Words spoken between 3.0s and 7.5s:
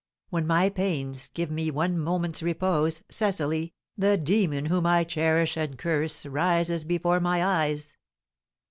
Cecily, the demon whom I cherish and curse, rises before my